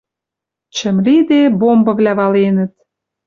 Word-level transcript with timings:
Чӹм 0.75 0.97
лиде, 1.05 1.41
бомбывлӓ 1.59 2.13
валенӹт. 2.19 2.71